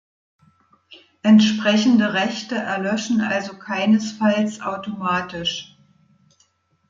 [1.21, 5.77] Entsprechende Rechte erlöschen also keinesfalls automatisch.